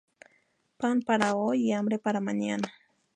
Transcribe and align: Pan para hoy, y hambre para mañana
Pan 0.79 1.03
para 1.03 1.35
hoy, 1.35 1.67
y 1.69 1.73
hambre 1.73 1.99
para 1.99 2.19
mañana 2.19 2.73